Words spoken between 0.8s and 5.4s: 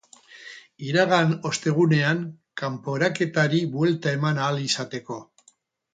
Iragan ostegunean kanporaketari buelta eman ahal izateko.